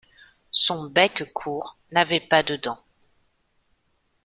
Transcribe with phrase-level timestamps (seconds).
[0.49, 2.81] Son bec court n'avait pas de dents.